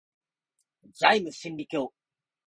[0.95, 1.93] ザイム真理教